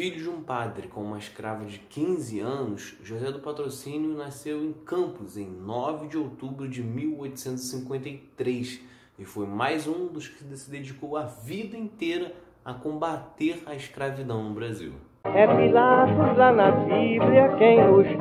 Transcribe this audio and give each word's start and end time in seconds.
Filho 0.00 0.16
de 0.18 0.30
um 0.30 0.40
padre 0.42 0.88
com 0.88 1.02
uma 1.02 1.18
escrava 1.18 1.66
de 1.66 1.78
15 1.78 2.40
anos, 2.40 2.96
José 3.02 3.30
do 3.30 3.40
Patrocínio 3.40 4.16
nasceu 4.16 4.64
em 4.64 4.72
Campos 4.72 5.36
em 5.36 5.46
9 5.46 6.08
de 6.08 6.16
outubro 6.16 6.66
de 6.66 6.82
1853 6.82 8.80
e 9.18 9.26
foi 9.26 9.46
mais 9.46 9.86
um 9.86 10.06
dos 10.06 10.26
que 10.26 10.42
se 10.56 10.70
dedicou 10.70 11.18
a 11.18 11.24
vida 11.24 11.76
inteira 11.76 12.34
a 12.64 12.72
combater 12.72 13.62
a 13.66 13.74
escravidão 13.74 14.42
no 14.42 14.54
Brasil. 14.54 14.94
É 15.24 15.46
Pilatos 15.46 16.34
lá 16.34 16.50
na 16.50 16.70
Bíblia 16.70 17.54
quem 17.58 17.84
nos 17.84 18.06
diz, 18.06 18.16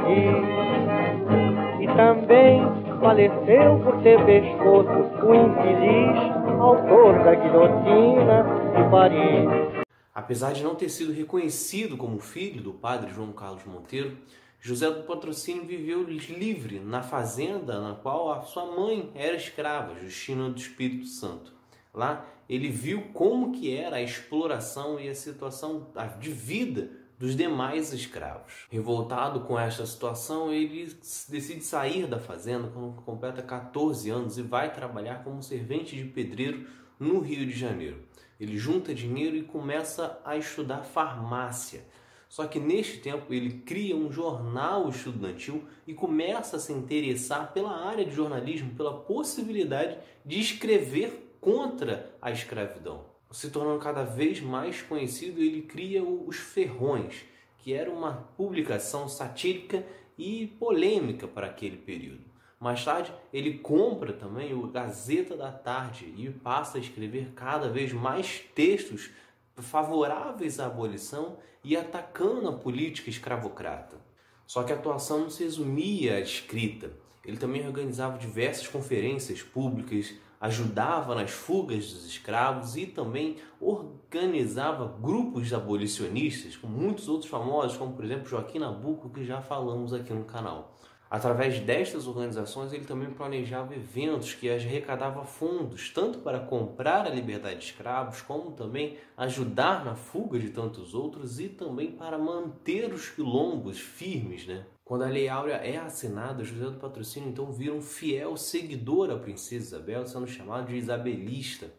e 1.79 1.87
também 1.95 2.59
faleceu 2.99 3.79
por 3.85 4.01
ter 4.03 4.19
pescoço 4.25 4.89
o 5.25 5.33
infeliz 5.33 6.59
autor 6.59 7.23
da 7.23 7.35
guilhotina 7.35 8.43
de 8.75 8.83
Paris. 8.91 9.78
Apesar 10.19 10.51
de 10.51 10.61
não 10.61 10.75
ter 10.75 10.89
sido 10.89 11.13
reconhecido 11.13 11.95
como 11.95 12.19
filho 12.19 12.61
do 12.61 12.73
padre 12.73 13.09
João 13.09 13.31
Carlos 13.31 13.63
Monteiro, 13.63 14.17
José 14.59 14.91
do 14.91 15.03
Patrocínio 15.03 15.63
viveu 15.63 16.03
livre 16.03 16.77
na 16.81 17.01
fazenda 17.01 17.79
na 17.79 17.95
qual 17.95 18.29
a 18.33 18.41
sua 18.41 18.65
mãe 18.65 19.09
era 19.15 19.37
escrava, 19.37 19.97
Justina 19.97 20.49
do 20.49 20.59
Espírito 20.59 21.05
Santo. 21.05 21.53
Lá 21.93 22.25
ele 22.49 22.67
viu 22.67 23.13
como 23.13 23.53
que 23.53 23.73
era 23.73 23.95
a 23.95 24.01
exploração 24.01 24.99
e 24.99 25.07
a 25.07 25.15
situação 25.15 25.87
de 26.19 26.31
vida 26.31 26.91
dos 27.17 27.33
demais 27.33 27.93
escravos. 27.93 28.67
Revoltado 28.69 29.39
com 29.41 29.57
esta 29.57 29.85
situação, 29.85 30.51
ele 30.51 30.93
decide 31.29 31.63
sair 31.63 32.07
da 32.07 32.19
fazenda 32.19 32.67
quando 32.67 33.01
completa 33.03 33.41
14 33.41 34.09
anos 34.09 34.37
e 34.37 34.41
vai 34.41 34.73
trabalhar 34.73 35.23
como 35.23 35.41
servente 35.41 35.95
de 35.95 36.03
pedreiro 36.03 36.67
no 36.99 37.21
Rio 37.21 37.45
de 37.45 37.57
Janeiro. 37.57 38.03
Ele 38.39 38.57
junta 38.57 38.93
dinheiro 38.93 39.35
e 39.35 39.43
começa 39.43 40.19
a 40.23 40.37
estudar 40.37 40.83
farmácia. 40.83 41.83
Só 42.29 42.45
que 42.45 42.59
neste 42.59 42.99
tempo 42.99 43.33
ele 43.33 43.61
cria 43.65 43.95
um 43.95 44.11
jornal 44.11 44.87
estudantil 44.87 45.63
e 45.85 45.93
começa 45.93 46.57
a 46.57 46.59
se 46.59 46.71
interessar 46.71 47.51
pela 47.51 47.85
área 47.85 48.05
de 48.05 48.15
jornalismo, 48.15 48.75
pela 48.75 48.93
possibilidade 48.93 49.97
de 50.23 50.39
escrever 50.39 51.35
contra 51.41 52.15
a 52.21 52.31
escravidão. 52.31 53.05
Se 53.31 53.49
tornando 53.49 53.79
cada 53.79 54.03
vez 54.03 54.41
mais 54.41 54.81
conhecido, 54.81 55.41
ele 55.41 55.63
cria 55.63 56.03
Os 56.03 56.37
Ferrões, 56.37 57.25
que 57.57 57.73
era 57.73 57.91
uma 57.91 58.13
publicação 58.37 59.09
satírica 59.09 59.85
e 60.17 60.47
polêmica 60.59 61.27
para 61.27 61.47
aquele 61.47 61.77
período. 61.77 62.23
Mais 62.59 62.83
tarde, 62.83 63.13
ele 63.31 63.59
compra 63.59 64.11
também 64.11 64.53
o 64.53 64.67
Gazeta 64.67 65.37
da 65.37 65.51
Tarde 65.51 66.13
e 66.17 66.29
passa 66.29 66.77
a 66.77 66.81
escrever 66.81 67.31
cada 67.33 67.69
vez 67.69 67.93
mais 67.93 68.39
textos 68.53 69.09
favoráveis 69.55 70.59
à 70.59 70.65
abolição 70.65 71.37
e 71.63 71.77
atacando 71.77 72.49
a 72.49 72.53
política 72.53 73.09
escravocrata. 73.09 73.97
Só 74.45 74.63
que 74.63 74.73
a 74.73 74.75
atuação 74.75 75.19
não 75.21 75.29
se 75.29 75.43
resumia 75.43 76.15
à 76.15 76.19
escrita. 76.19 76.91
Ele 77.23 77.37
também 77.37 77.65
organizava 77.65 78.17
diversas 78.17 78.67
conferências 78.67 79.41
públicas, 79.41 80.13
ajudava 80.41 81.15
nas 81.15 81.31
fugas 81.31 81.93
dos 81.93 82.07
escravos 82.07 82.75
e 82.75 82.85
também 82.85 83.37
organizava 83.59 84.97
grupos 84.99 85.53
abolicionistas, 85.53 86.57
com 86.57 86.67
muitos 86.67 87.07
outros 87.07 87.29
famosos, 87.29 87.77
como 87.77 87.93
por 87.93 88.03
exemplo 88.03 88.27
Joaquim 88.27 88.59
Nabuco, 88.59 89.09
que 89.09 89.23
já 89.23 89.41
falamos 89.41 89.93
aqui 89.93 90.13
no 90.13 90.25
canal. 90.25 90.75
Através 91.09 91.59
destas 91.59 92.05
organizações, 92.05 92.71
ele 92.71 92.85
também 92.85 93.09
planejava 93.09 93.73
eventos 93.73 94.35
que 94.35 94.47
arrecadava 94.47 95.25
fundos, 95.25 95.89
tanto 95.89 96.19
para 96.19 96.39
comprar 96.39 97.07
a 97.07 97.09
liberdade 97.09 97.59
de 97.59 97.65
escravos, 97.65 98.21
como 98.21 98.51
também 98.51 98.97
ajudar 99.17 99.83
na 99.83 99.95
fuga 99.95 100.37
de 100.37 100.51
tantos 100.51 100.93
outros 100.93 101.39
e 101.39 101.49
também 101.49 101.91
para 101.91 102.19
manter 102.19 102.93
os 102.93 103.09
quilombos 103.09 103.79
firmes. 103.79 104.45
Né? 104.45 104.63
Quando 104.85 105.03
a 105.03 105.07
Lei 105.07 105.27
Áurea 105.27 105.55
é 105.55 105.77
assinada, 105.77 106.43
José 106.43 106.65
do 106.65 106.79
Patrocínio 106.79 107.29
então 107.29 107.51
vira 107.51 107.73
um 107.73 107.81
fiel 107.81 108.37
seguidor 108.37 109.07
da 109.07 109.17
princesa 109.17 109.77
Isabel, 109.77 110.05
sendo 110.05 110.27
chamado 110.27 110.67
de 110.67 110.75
isabelista. 110.75 111.73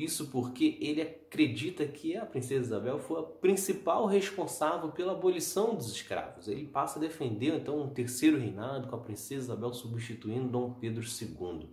Isso 0.00 0.28
porque 0.28 0.78
ele 0.80 1.02
acredita 1.02 1.86
que 1.86 2.16
a 2.16 2.24
princesa 2.24 2.64
Isabel 2.64 2.98
foi 2.98 3.20
a 3.20 3.22
principal 3.22 4.06
responsável 4.06 4.90
pela 4.90 5.12
abolição 5.12 5.74
dos 5.74 5.92
escravos. 5.92 6.48
Ele 6.48 6.64
passa 6.64 6.98
a 6.98 7.02
defender 7.02 7.54
então 7.54 7.78
um 7.78 7.90
terceiro 7.90 8.38
reinado 8.38 8.88
com 8.88 8.96
a 8.96 9.00
princesa 9.00 9.52
Isabel 9.52 9.74
substituindo 9.74 10.48
Dom 10.48 10.72
Pedro 10.72 11.04
II. 11.04 11.68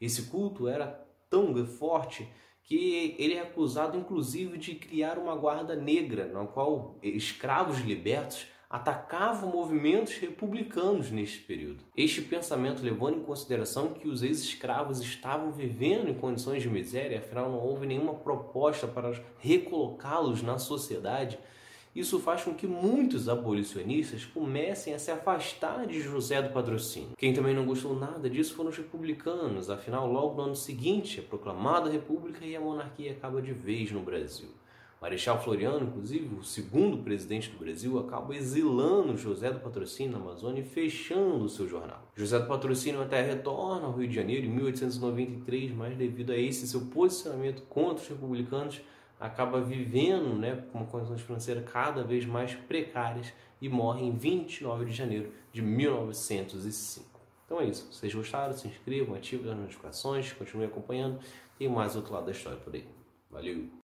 Esse 0.00 0.22
culto 0.22 0.66
era 0.66 1.06
tão 1.28 1.54
forte 1.66 2.26
que 2.62 3.14
ele 3.18 3.34
é 3.34 3.42
acusado 3.42 3.98
inclusive 3.98 4.56
de 4.56 4.76
criar 4.76 5.18
uma 5.18 5.36
guarda 5.36 5.76
negra, 5.76 6.26
na 6.32 6.46
qual 6.46 6.98
escravos 7.02 7.80
libertos 7.80 8.46
atacavam 8.68 9.50
movimentos 9.50 10.14
republicanos 10.14 11.10
neste 11.10 11.38
período. 11.38 11.84
Este 11.96 12.20
pensamento 12.20 12.82
levando 12.82 13.18
em 13.18 13.22
consideração 13.22 13.94
que 13.94 14.08
os 14.08 14.22
ex-escravos 14.22 15.00
estavam 15.00 15.52
vivendo 15.52 16.08
em 16.08 16.14
condições 16.14 16.62
de 16.62 16.68
miséria, 16.68 17.18
afinal 17.18 17.50
não 17.50 17.58
houve 17.58 17.86
nenhuma 17.86 18.14
proposta 18.14 18.86
para 18.86 19.12
recolocá-los 19.38 20.42
na 20.42 20.58
sociedade, 20.58 21.38
isso 21.96 22.20
faz 22.20 22.42
com 22.42 22.52
que 22.52 22.66
muitos 22.66 23.26
abolicionistas 23.26 24.22
comecem 24.26 24.92
a 24.92 24.98
se 24.98 25.10
afastar 25.10 25.86
de 25.86 25.98
José 25.98 26.42
do 26.42 26.52
Patrocínio. 26.52 27.16
Quem 27.16 27.32
também 27.32 27.54
não 27.54 27.64
gostou 27.64 27.98
nada 27.98 28.28
disso 28.28 28.54
foram 28.54 28.68
os 28.68 28.76
republicanos, 28.76 29.70
afinal, 29.70 30.06
logo 30.06 30.34
no 30.34 30.42
ano 30.42 30.56
seguinte 30.56 31.20
é 31.20 31.22
proclamada 31.22 31.88
a 31.88 31.92
República 31.92 32.44
e 32.44 32.54
a 32.54 32.60
monarquia 32.60 33.12
acaba 33.12 33.40
de 33.40 33.54
vez 33.54 33.90
no 33.90 34.00
Brasil. 34.02 34.50
Marechal 35.00 35.42
Floriano, 35.42 35.86
inclusive, 35.86 36.34
o 36.34 36.42
segundo 36.42 36.98
presidente 36.98 37.50
do 37.50 37.58
Brasil, 37.58 37.98
acaba 37.98 38.34
exilando 38.34 39.16
José 39.16 39.52
do 39.52 39.60
Patrocínio 39.60 40.12
na 40.12 40.18
Amazônia 40.18 40.62
e 40.62 40.64
fechando 40.64 41.44
o 41.44 41.48
seu 41.48 41.68
jornal. 41.68 42.02
José 42.16 42.38
do 42.38 42.46
Patrocínio 42.46 43.02
até 43.02 43.20
retorna 43.20 43.86
ao 43.86 43.92
Rio 43.92 44.08
de 44.08 44.14
Janeiro 44.14 44.46
em 44.46 44.50
1893, 44.50 45.72
mas 45.72 45.96
devido 45.96 46.30
a 46.32 46.36
esse 46.36 46.66
seu 46.66 46.80
posicionamento 46.86 47.62
contra 47.64 48.02
os 48.02 48.08
republicanos, 48.08 48.80
acaba 49.20 49.60
vivendo 49.60 50.34
né, 50.34 50.64
com 50.72 50.84
condições 50.86 51.20
financeiras 51.20 51.64
cada 51.70 52.02
vez 52.02 52.24
mais 52.24 52.54
precárias 52.54 53.32
e 53.60 53.68
morre 53.68 54.04
em 54.04 54.12
29 54.12 54.86
de 54.86 54.92
janeiro 54.92 55.30
de 55.52 55.62
1905. 55.62 57.20
Então 57.44 57.60
é 57.60 57.66
isso. 57.66 57.86
Se 57.92 58.00
vocês 58.00 58.14
gostaram, 58.14 58.52
se 58.52 58.66
inscrevam, 58.66 59.14
ativem 59.14 59.50
as 59.50 59.58
notificações, 59.58 60.32
continuem 60.32 60.68
acompanhando. 60.68 61.20
Tem 61.58 61.68
mais 61.68 61.96
outro 61.96 62.12
lado 62.12 62.26
da 62.26 62.32
história 62.32 62.58
por 62.58 62.74
aí. 62.74 62.86
Valeu! 63.30 63.76